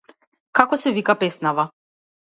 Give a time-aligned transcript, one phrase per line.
[0.59, 1.67] Како се вика песнава?